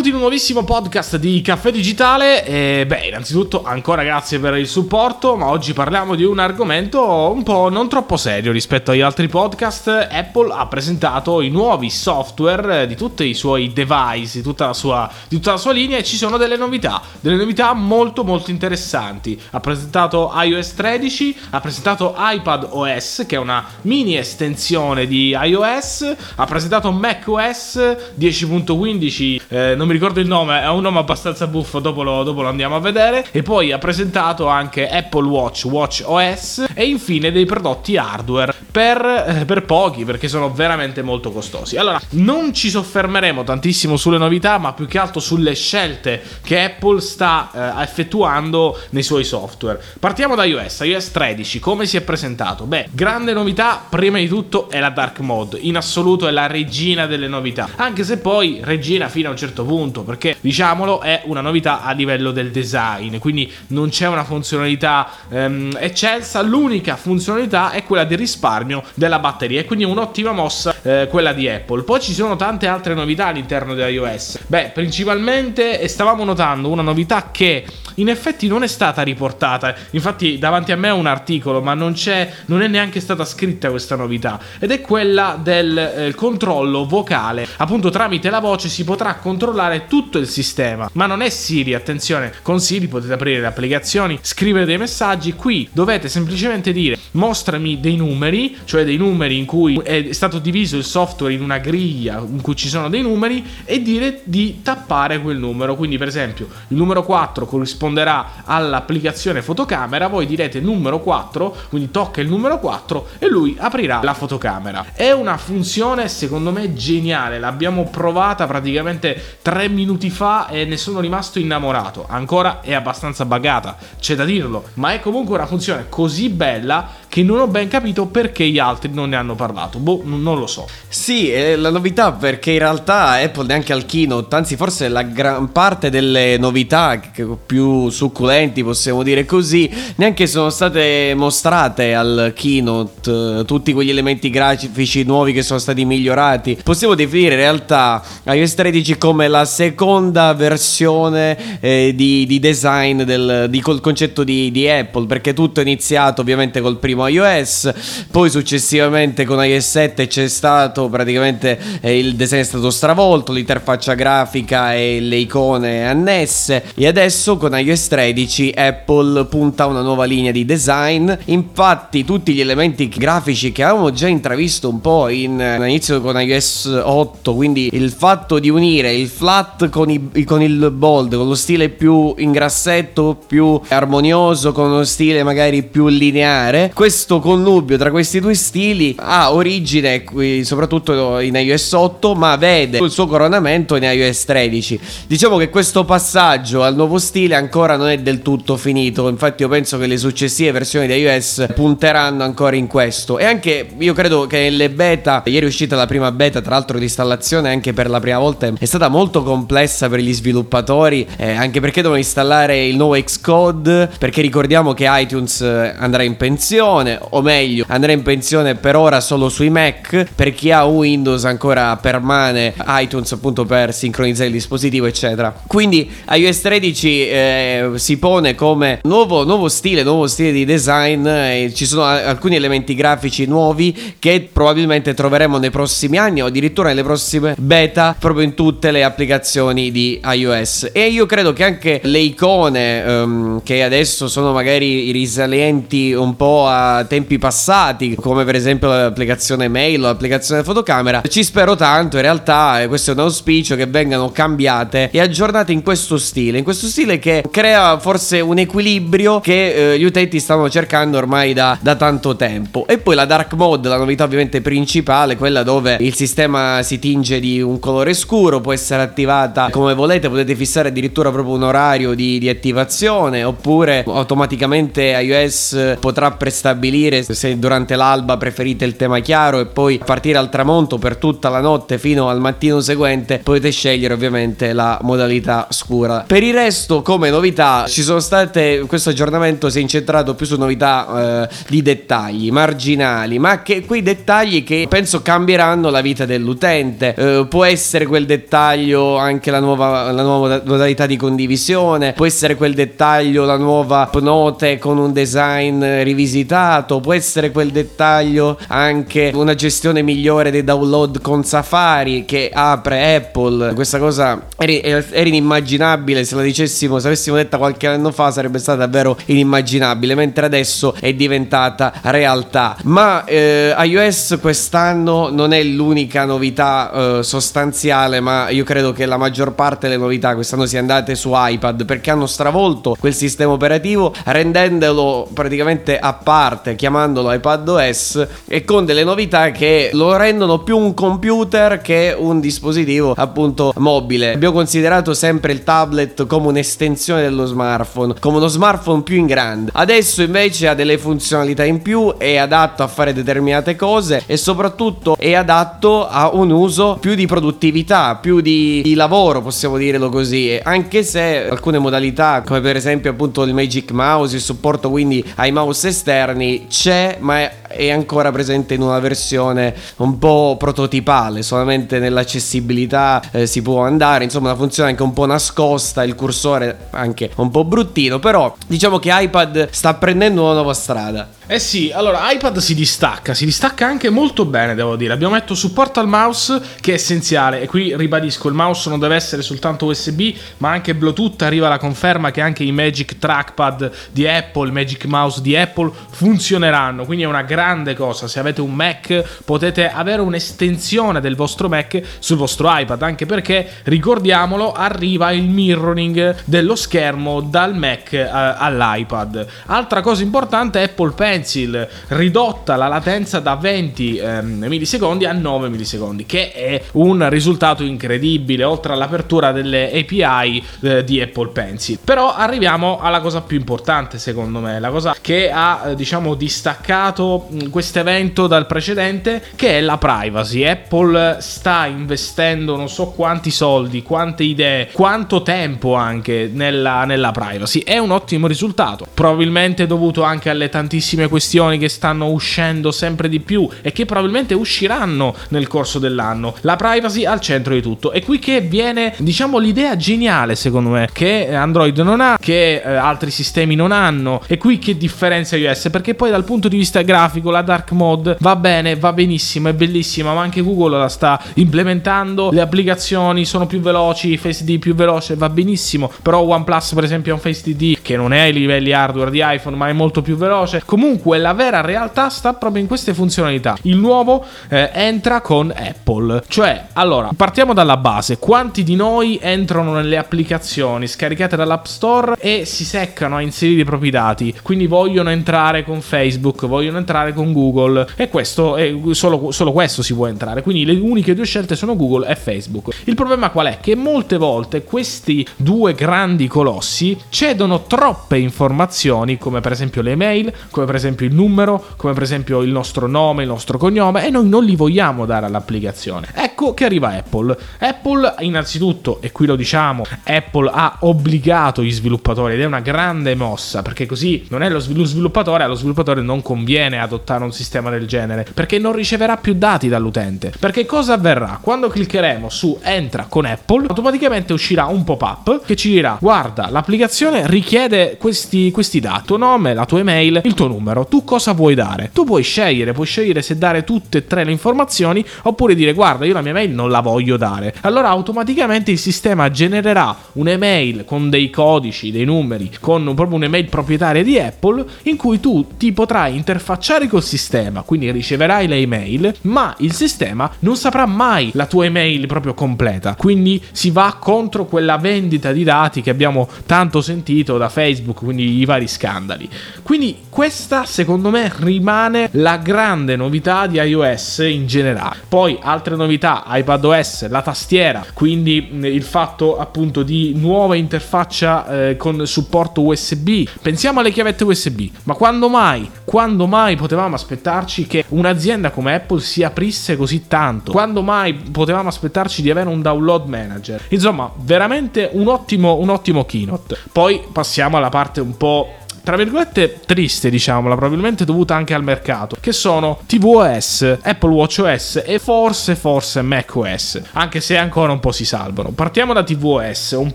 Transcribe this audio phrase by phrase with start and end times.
[0.00, 4.66] Benvenuti in un nuovissimo podcast di Caffè Digitale e beh, innanzitutto ancora grazie per il
[4.66, 9.28] supporto, ma oggi parliamo di un argomento un po' non troppo serio rispetto agli altri
[9.28, 9.88] podcast.
[10.10, 15.10] Apple ha presentato i nuovi software di tutti i suoi device, di tutta la sua,
[15.28, 19.38] tutta la sua linea e ci sono delle novità, delle novità molto molto interessanti.
[19.50, 26.16] Ha presentato iOS 13, ha presentato iPad OS che è una mini estensione di iOS,
[26.36, 27.76] ha presentato macOS
[28.18, 32.42] 10.15 eh, non mi ricordo il nome, è un nome abbastanza buffo, dopo lo, dopo
[32.42, 33.26] lo, andiamo a vedere.
[33.32, 39.24] E poi ha presentato anche Apple Watch, Watch OS e infine dei prodotti hardware per,
[39.26, 41.76] eh, per pochi, perché sono veramente molto costosi.
[41.76, 47.00] Allora, non ci soffermeremo tantissimo sulle novità, ma più che altro sulle scelte che Apple
[47.00, 49.80] sta eh, effettuando nei suoi software.
[49.98, 52.64] Partiamo da iOS, iOS 13, come si è presentato?
[52.64, 57.06] Beh, grande novità, prima di tutto è la dark mode, in assoluto è la regina
[57.06, 61.40] delle novità, anche se poi regina fino a un certo punto, perché diciamolo è una
[61.40, 67.84] novità a livello del design, quindi non c'è una funzionalità ehm, eccelsa, l'unica funzionalità è
[67.84, 68.59] quella di risparmio
[68.94, 71.82] della batteria e quindi un'ottima mossa eh, quella di Apple.
[71.82, 74.40] Poi ci sono tante altre novità all'interno di iOS.
[74.46, 77.64] Beh, principalmente stavamo notando una novità che
[77.96, 79.74] in effetti non è stata riportata.
[79.90, 83.70] Infatti davanti a me è un articolo, ma non c'è non è neanche stata scritta
[83.70, 87.46] questa novità ed è quella del eh, controllo vocale.
[87.56, 90.88] Appunto tramite la voce si potrà controllare tutto il sistema.
[90.92, 95.68] Ma non è Siri, attenzione, con Siri potete aprire le applicazioni, scrivere dei messaggi, qui
[95.72, 100.84] dovete semplicemente dire mostrami dei numeri, cioè dei numeri in cui è stato diviso il
[100.84, 105.38] software in una griglia in cui ci sono dei numeri e dire di tappare quel
[105.38, 105.76] numero.
[105.76, 112.20] Quindi per esempio il numero 4 corrisponderà all'applicazione fotocamera, voi direte numero 4, quindi tocca
[112.20, 114.86] il numero 4 e lui aprirà la fotocamera.
[114.92, 121.00] È una funzione secondo me geniale, l'abbiamo provata praticamente tre minuti fa e ne sono
[121.00, 122.06] rimasto innamorato.
[122.08, 127.24] Ancora è abbastanza buggata, c'è da dirlo, ma è comunque una funzione così bella che
[127.24, 129.80] non ho ben capito perché gli altri non ne hanno parlato.
[129.80, 130.68] Boh, non lo so.
[130.88, 135.50] Sì, è la novità perché in realtà Apple neanche al keynote, anzi forse la gran
[135.50, 137.00] parte delle novità
[137.44, 145.02] più succulenti, possiamo dire così, neanche sono state mostrate al keynote, tutti quegli elementi grafici
[145.02, 146.60] nuovi che sono stati migliorati.
[146.62, 153.48] Possiamo definire in realtà iOS 13 come la seconda versione eh, di, di, design del
[153.50, 157.72] di col concetto di, di Apple, perché tutto è iniziato ovviamente col primo primo iOS,
[158.10, 163.94] poi successivamente con iOS 7 c'è stato praticamente eh, il design è stato stravolto, l'interfaccia
[163.94, 166.64] grafica e le icone annesse.
[166.74, 172.32] E adesso con iOS 13 Apple punta a una nuova linea di design, infatti tutti
[172.32, 177.70] gli elementi grafici che avevamo già intravisto un po' in, inizio con iOS 8, quindi
[177.72, 182.14] il fatto di unire il flat con, i, con il bold, con lo stile più
[182.18, 188.18] in grassetto, più armonioso, con uno stile magari più lineare, questo questo connubio tra questi
[188.18, 193.84] due stili ha origine qui, soprattutto in iOS 8, ma vede il suo coronamento in
[193.84, 194.80] iOS 13.
[195.06, 199.48] Diciamo che questo passaggio al nuovo stile ancora non è del tutto finito, infatti io
[199.48, 203.18] penso che le successive versioni di iOS punteranno ancora in questo.
[203.18, 206.76] E anche io credo che nelle beta, ieri è uscita la prima beta, tra l'altro
[206.76, 211.34] di installazione anche per la prima volta, è stata molto complessa per gli sviluppatori, eh,
[211.34, 216.98] anche perché devono installare il nuovo Xcode, perché ricordiamo che iTunes andrà in pensione pensione,
[217.10, 220.06] o meglio, andrà in pensione per ora solo sui Mac.
[220.14, 225.34] Per chi ha Windows ancora permane iTunes appunto per sincronizzare il dispositivo, eccetera.
[225.46, 231.06] Quindi iOS 13 eh, si pone come nuovo, nuovo, stile, nuovo stile di design.
[231.06, 236.68] Eh, ci sono alcuni elementi grafici nuovi che probabilmente troveremo nei prossimi anni o addirittura
[236.68, 240.70] nelle prossime beta proprio in tutte le applicazioni di iOS.
[240.72, 246.46] E io credo che anche le icone um, che adesso sono magari risalenti un po'
[246.46, 251.02] a tempi passati, come per esempio l'applicazione mail o l'applicazione fotocamera.
[251.08, 255.62] Ci spero tanto, in realtà, questo è un auspicio, che vengano cambiate e aggiornate in
[255.62, 260.48] questo stile, in questo stile che crea forse un equilibrio che eh, gli utenti stanno
[260.48, 262.66] cercando ormai da, da tanto tempo.
[262.66, 267.20] E poi la dark mode, la novità ovviamente principale, quella dove il sistema si tinge
[267.20, 271.94] di un colore scuro, può essere attivata come volete, potete fissare addirittura proprio un orario
[271.94, 278.98] di, di attivazione, oppure automaticamente iOS potrà prestabilire stabilire se durante l'alba preferite il tema
[279.00, 283.50] chiaro e poi partire al tramonto per tutta la notte fino al mattino seguente, potete
[283.50, 286.04] scegliere ovviamente la modalità scura.
[286.06, 290.36] Per il resto, come novità, ci sono state, questo aggiornamento si è incentrato più su
[290.36, 296.94] novità eh, di dettagli marginali, ma che quei dettagli che penso cambieranno la vita dell'utente.
[296.94, 302.34] Eh, può essere quel dettaglio anche la nuova, la nuova modalità di condivisione, può essere
[302.34, 306.48] quel dettaglio la nuova note con un design rivisitato,
[306.80, 313.54] può essere quel dettaglio anche una gestione migliore dei download con Safari che apre Apple.
[313.54, 318.58] Questa cosa era, inimmaginabile se la dicessimo, se avessimo detta qualche anno fa sarebbe stata
[318.58, 322.56] davvero inimmaginabile, mentre adesso è diventata realtà.
[322.64, 328.96] Ma eh, iOS quest'anno non è l'unica novità eh, sostanziale, ma io credo che la
[328.96, 333.92] maggior parte delle novità quest'anno siano andate su iPad perché hanno stravolto quel sistema operativo
[334.04, 340.74] rendendolo praticamente a parte, chiamandolo iPadOS e con delle novità che lo rendono più un
[340.74, 344.12] computer che un dispositivo appunto mobile.
[344.12, 349.50] Abbiamo considerato sempre il tablet come un'estensione dello smartphone, come uno smartphone più in grande.
[349.52, 354.96] Adesso invece ha delle funzionalità in più, è adatto a fare determinate cose e soprattutto
[354.98, 360.38] è adatto a un uso più di produttività, più di, di lavoro, possiamo dirlo così.
[360.42, 365.32] Anche se alcune modalità, come per esempio appunto il Magic Mouse, il supporto quindi ai
[365.32, 371.80] mouse esterni c'è, ma è è ancora presente in una versione un po' prototipale, solamente
[371.80, 377.10] nell'accessibilità eh, si può andare, insomma una funzione anche un po' nascosta, il cursore anche
[377.16, 381.18] un po' bruttino, però diciamo che iPad sta prendendo una nuova strada.
[381.32, 384.92] Eh sì, allora iPad si distacca, si distacca anche molto bene, devo dire.
[384.92, 388.96] Abbiamo detto supporto al mouse che è essenziale e qui ribadisco, il mouse non deve
[388.96, 394.08] essere soltanto USB, ma anche Bluetooth, arriva la conferma che anche i Magic Trackpad di
[394.08, 398.08] Apple, Magic Mouse di Apple funzioneranno, quindi è una grande cosa.
[398.08, 403.48] Se avete un Mac potete avere un'estensione del vostro Mac sul vostro iPad, anche perché
[403.62, 409.24] ricordiamolo, arriva il mirroring dello schermo dal Mac eh, all'iPad.
[409.46, 415.48] Altra cosa importante, Apple Pencil Pencil ridotta la latenza da 20 ehm, millisecondi a 9
[415.48, 421.78] millisecondi, che è un risultato incredibile, oltre all'apertura delle API eh, di Apple Pencil.
[421.84, 427.28] Però arriviamo alla cosa più importante, secondo me, la cosa che ha, eh, diciamo, distaccato
[427.50, 430.44] questo evento dal precedente, che è la privacy.
[430.44, 437.60] Apple sta investendo non so quanti soldi, quante idee, quanto tempo anche nella, nella privacy.
[437.60, 443.20] È un ottimo risultato, probabilmente dovuto anche alle tantissime questioni che stanno uscendo sempre di
[443.20, 446.34] più e che probabilmente usciranno nel corso dell'anno.
[446.40, 447.90] La privacy al centro di tutto.
[447.90, 452.74] È qui che viene, diciamo, l'idea geniale, secondo me, che Android non ha, che eh,
[452.74, 454.22] altri sistemi non hanno.
[454.26, 458.16] E qui che differenzia iOS, perché poi dal punto di vista grafico la dark mode
[458.20, 463.46] va bene, va benissimo, è bellissima, ma anche Google la sta implementando, le applicazioni sono
[463.46, 465.90] più veloci, Face ID più veloce, va benissimo.
[466.02, 469.22] Però OnePlus per esempio ha un Face ID che non è ai livelli hardware di
[469.22, 470.62] iPhone, ma è molto più veloce.
[470.64, 473.56] Comunque Comunque la vera realtà sta proprio in queste funzionalità.
[473.62, 476.22] Il nuovo eh, entra con Apple.
[476.28, 478.18] Cioè, allora, partiamo dalla base.
[478.18, 483.64] Quanti di noi entrano nelle applicazioni scaricate dall'App Store e si seccano a inserire i
[483.64, 484.36] propri dati?
[484.42, 487.88] Quindi vogliono entrare con Facebook, vogliono entrare con Google.
[487.96, 490.42] E questo, è solo, solo questo si può entrare.
[490.42, 492.74] Quindi le uniche due scelte sono Google e Facebook.
[492.84, 493.58] Il problema qual è?
[493.60, 500.30] Che molte volte questi due grandi colossi cedono troppe informazioni, come per esempio le mail,
[500.50, 504.06] come per esempio esempio il numero, come per esempio il nostro nome, il nostro cognome
[504.06, 506.08] e noi non li vogliamo dare all'applicazione.
[506.14, 507.36] Ecco che arriva Apple.
[507.58, 513.14] Apple innanzitutto, e qui lo diciamo, Apple ha obbligato gli sviluppatori ed è una grande
[513.14, 517.86] mossa perché così non è lo sviluppatore, allo sviluppatore non conviene adottare un sistema del
[517.86, 520.32] genere perché non riceverà più dati dall'utente.
[520.38, 521.38] Perché cosa avverrà?
[521.40, 527.26] Quando cliccheremo su entra con Apple, automaticamente uscirà un pop-up che ci dirà guarda l'applicazione
[527.26, 531.32] richiede questi, questi dati, tuo nome, la tua email, il tuo numero numero, tu cosa
[531.32, 531.90] vuoi dare?
[531.92, 536.04] Tu puoi scegliere, puoi scegliere se dare tutte e tre le informazioni oppure dire guarda
[536.04, 537.54] io la mia mail non la voglio dare.
[537.62, 544.02] Allora automaticamente il sistema genererà un'email con dei codici, dei numeri, con proprio un'email proprietaria
[544.02, 549.54] di Apple in cui tu ti potrai interfacciare col sistema, quindi riceverai le email, ma
[549.58, 552.94] il sistema non saprà mai la tua email proprio completa.
[552.94, 558.38] Quindi si va contro quella vendita di dati che abbiamo tanto sentito da Facebook, quindi
[558.38, 559.28] i vari scandali.
[559.62, 564.98] Quindi questa secondo me rimane la grande novità di iOS in generale.
[565.08, 572.06] Poi altre novità, iPadOS, la tastiera, quindi il fatto appunto di nuova interfaccia eh, con
[572.06, 573.26] supporto USB.
[573.40, 579.00] Pensiamo alle chiavette USB, ma quando mai, quando mai potevamo aspettarci che un'azienda come Apple
[579.00, 580.52] si aprisse così tanto?
[580.52, 583.64] Quando mai potevamo aspettarci di avere un download manager?
[583.68, 586.56] Insomma, veramente un ottimo, un ottimo keynote.
[586.72, 592.16] Poi passiamo alla parte un po' tra virgolette triste, diciamola, probabilmente dovuta anche al mercato,
[592.20, 598.04] che sono tvOS, Apple WatchOS e forse, forse macOS, anche se ancora un po' si
[598.04, 598.50] salvano.
[598.50, 599.94] Partiamo da tvOS, un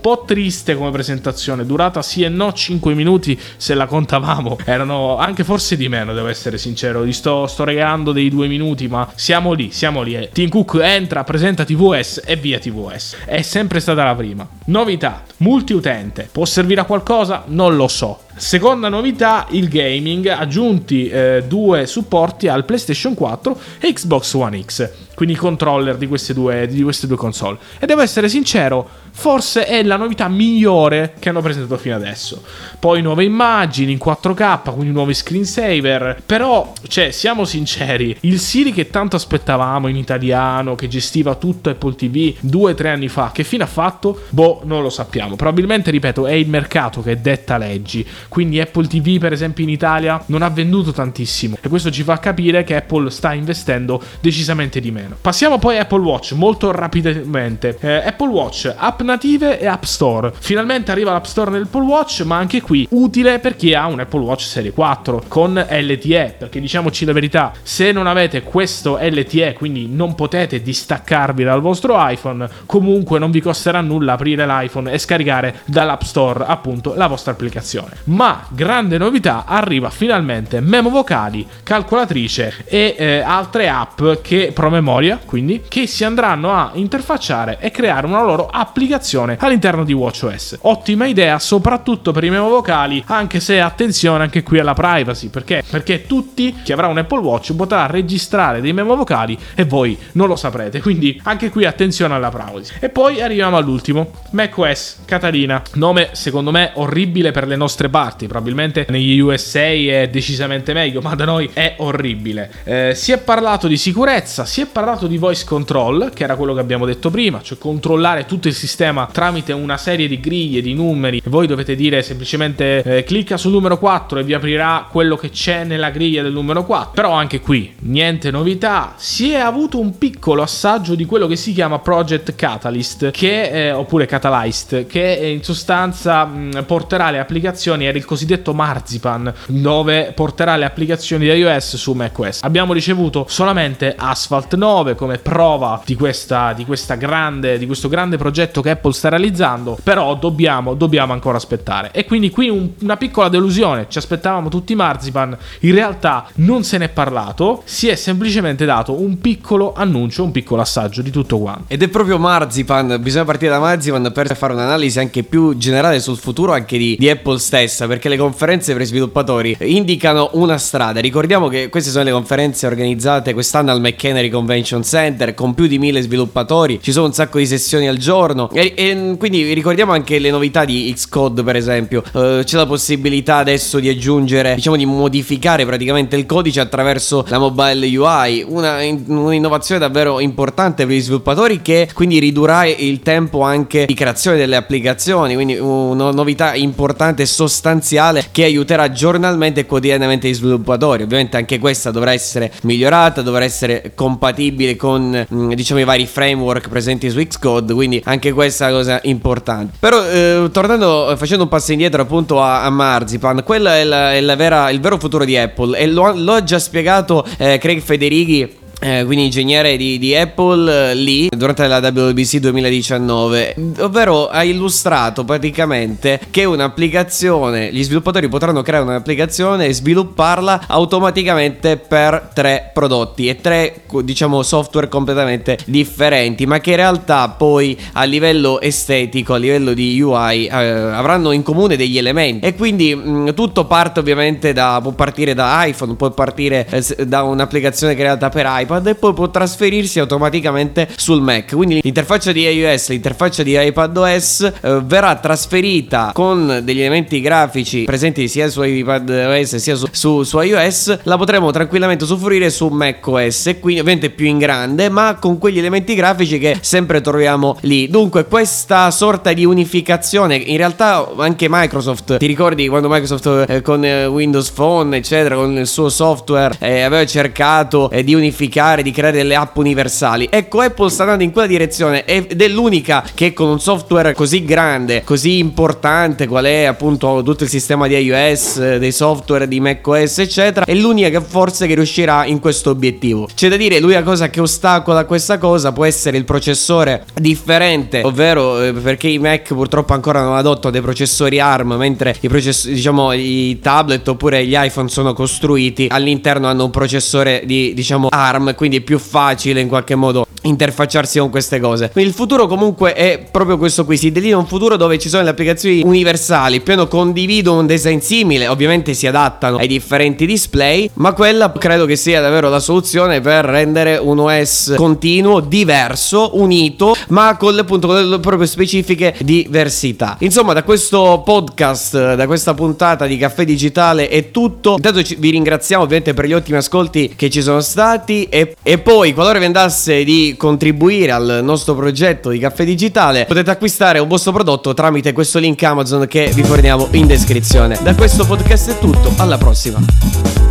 [0.00, 5.44] po' triste come presentazione, durata sì e no 5 minuti se la contavamo, erano anche
[5.44, 9.52] forse di meno, devo essere sincero, gli sto, sto regalando dei due minuti, ma siamo
[9.52, 10.28] lì, siamo lì.
[10.32, 13.16] Tim Cook entra, presenta tvOS e via tvOS.
[13.24, 14.46] È sempre stata la prima.
[14.66, 17.44] Novità, multiutente, può servire a qualcosa?
[17.46, 18.20] Non lo so.
[18.38, 24.90] Seconda novità, il gaming, aggiunti eh, due supporti al PlayStation 4 e Xbox One X,
[25.14, 27.56] quindi i controller di queste, due, di queste due console.
[27.78, 28.86] E devo essere sincero,
[29.18, 32.42] forse è la novità migliore che hanno presentato fino adesso.
[32.78, 36.22] Poi nuove immagini in 4K, quindi nuovi screensaver.
[36.24, 41.94] Però, cioè, siamo sinceri, il Siri che tanto aspettavamo in italiano, che gestiva tutto Apple
[41.94, 44.20] TV due o tre anni fa, che fine ha fatto?
[44.28, 45.34] Boh, non lo sappiamo.
[45.34, 48.06] Probabilmente, ripeto, è il mercato che detta leggi.
[48.28, 51.56] Quindi Apple TV, per esempio, in Italia non ha venduto tantissimo.
[51.62, 55.16] E questo ci fa capire che Apple sta investendo decisamente di meno.
[55.18, 57.78] Passiamo poi a Apple Watch, molto rapidamente.
[57.80, 60.32] Eh, Apple Watch, app native e App Store.
[60.38, 64.20] Finalmente arriva l'App Store nell'Apple Watch, ma anche qui utile per chi ha un Apple
[64.20, 69.88] Watch Serie 4 con LTE, perché diciamoci la verità, se non avete questo LTE, quindi
[69.88, 75.60] non potete distaccarvi dal vostro iPhone, comunque non vi costerà nulla aprire l'iPhone e scaricare
[75.64, 77.96] dall'App Store appunto la vostra applicazione.
[78.04, 85.62] Ma grande novità, arriva finalmente memo vocali, calcolatrice e eh, altre app che promemoria, quindi
[85.68, 88.95] che si andranno a interfacciare e creare una loro applicazione
[89.38, 90.58] all'interno di WatchOS.
[90.62, 95.62] Ottima idea, soprattutto per i memo vocali, anche se attenzione anche qui alla privacy, perché?
[95.68, 100.28] Perché tutti chi avrà un Apple Watch potrà registrare dei memo vocali e voi non
[100.28, 102.74] lo saprete, quindi anche qui attenzione alla privacy.
[102.80, 108.86] E poi arriviamo all'ultimo, macOS Catalina, nome secondo me orribile per le nostre parti, probabilmente
[108.88, 112.50] negli USA è decisamente meglio, ma da noi è orribile.
[112.64, 116.54] Eh, si è parlato di sicurezza, si è parlato di voice control, che era quello
[116.54, 120.74] che abbiamo detto prima, cioè controllare tutto il sistema tramite una serie di griglie, di
[120.74, 121.22] numeri.
[121.24, 125.64] Voi dovete dire semplicemente eh, clicca sul numero 4 e vi aprirà quello che c'è
[125.64, 126.92] nella griglia del numero 4.
[126.94, 128.94] Però anche qui, niente novità.
[128.96, 133.72] Si è avuto un piccolo assaggio di quello che si chiama Project Catalyst, che, eh,
[133.72, 140.56] oppure Catalyst, che in sostanza mh, porterà le applicazioni, era il cosiddetto Marzipan, dove porterà
[140.56, 142.40] le applicazioni di iOS su macOS.
[142.42, 148.16] Abbiamo ricevuto solamente Asphalt 9 come prova di, questa, di, questa grande, di questo grande
[148.16, 151.90] progetto che Apple sta realizzando, però dobbiamo, dobbiamo ancora aspettare.
[151.92, 156.78] E quindi qui un, una piccola delusione, ci aspettavamo tutti Marzipan, in realtà non se
[156.78, 161.64] n'è parlato, si è semplicemente dato un piccolo annuncio, un piccolo assaggio di tutto quanto.
[161.68, 166.16] Ed è proprio Marzipan, bisogna partire da Marzipan per fare un'analisi anche più generale sul
[166.16, 171.00] futuro anche di, di Apple stessa, perché le conferenze per i sviluppatori indicano una strada.
[171.00, 175.78] Ricordiamo che queste sono le conferenze organizzate quest'anno al McHenry Convention Center con più di
[175.78, 180.18] mille sviluppatori, ci sono un sacco di sessioni al giorno e, e quindi ricordiamo anche
[180.18, 184.86] le novità di Xcode per esempio, uh, c'è la possibilità adesso di aggiungere, diciamo di
[184.86, 191.60] modificare praticamente il codice attraverso la mobile UI, una, un'innovazione davvero importante per gli sviluppatori
[191.60, 197.26] che quindi ridurrà il tempo anche di creazione delle applicazioni, quindi una novità importante e
[197.26, 201.02] sostanziale che aiuterà giornalmente e quotidianamente gli sviluppatori.
[201.02, 206.70] Ovviamente anche questa dovrà essere migliorata, dovrà essere compatibile con mm, diciamo i vari framework
[206.70, 209.76] presenti su Xcode, quindi anche questa cosa importante.
[209.78, 214.20] Però eh, tornando, facendo un passo indietro appunto a, a Marzipan, quello è, la, è
[214.20, 218.64] la vera, il vero futuro di Apple e lo, l'ho già spiegato eh, Craig Federighi
[218.78, 225.24] eh, quindi ingegnere di, di Apple eh, lì durante la WBC 2019, ovvero ha illustrato
[225.24, 233.40] praticamente che un'applicazione, gli sviluppatori potranno creare un'applicazione e svilupparla automaticamente per tre prodotti e
[233.40, 239.72] tre diciamo software completamente differenti, ma che in realtà poi a livello estetico, a livello
[239.72, 242.46] di UI eh, avranno in comune degli elementi.
[242.46, 247.22] E quindi mh, tutto parte ovviamente da può partire da iPhone, può partire eh, da
[247.22, 251.54] un'applicazione creata per iPhone iPad e poi può trasferirsi automaticamente sul Mac.
[251.54, 258.28] Quindi l'interfaccia di iOS, l'interfaccia di iPadOS eh, verrà trasferita con degli elementi grafici presenti
[258.28, 263.80] sia su iPadOS sia su, su, su iOS, la potremo tranquillamente usufruire su macOS, quindi
[263.80, 267.88] ovviamente più in grande, ma con quegli elementi grafici che sempre troviamo lì.
[267.88, 273.84] Dunque, questa sorta di unificazione, in realtà anche Microsoft, ti ricordi quando Microsoft eh, con
[273.84, 278.90] eh, Windows Phone, eccetera, con il suo software eh, aveva cercato eh, di unificare, di
[278.90, 280.28] creare delle app universali.
[280.30, 284.44] Ecco, Apple sta andando in quella direzione ed è l'unica che con un software così
[284.44, 290.20] grande, così importante, qual è appunto tutto il sistema di iOS, dei software di macOS,
[290.20, 293.28] eccetera, è l'unica che forse che riuscirà in questo obiettivo.
[293.34, 298.62] C'è da dire, l'unica cosa che ostacola questa cosa può essere il processore differente, ovvero
[298.62, 303.12] eh, perché i Mac purtroppo ancora non adottano dei processori ARM, mentre i processori, diciamo,
[303.12, 308.78] i tablet oppure gli iPhone sono costruiti all'interno hanno un processore di diciamo ARM, quindi
[308.78, 311.90] è più facile in qualche modo interfacciarsi con queste cose.
[311.94, 315.30] Il futuro comunque è proprio questo qui, si delinea un futuro dove ci sono le
[315.30, 321.50] applicazioni universali, più condividono un design simile, ovviamente si adattano ai differenti display, ma quella
[321.52, 327.54] credo che sia davvero la soluzione per rendere un OS continuo, diverso, unito, ma con
[327.54, 330.16] le, appunto, con le proprie specifiche diversità.
[330.20, 334.74] Insomma, da questo podcast, da questa puntata di Caffè Digitale è tutto.
[334.76, 339.14] Intanto vi ringraziamo ovviamente per gli ottimi ascolti che ci sono stati e, e poi
[339.14, 344.30] qualora vi andasse di contribuire al nostro progetto di caffè digitale, potete acquistare un vostro
[344.32, 347.78] prodotto tramite questo link Amazon che vi forniamo in descrizione.
[347.82, 350.45] Da questo podcast è tutto, alla prossima.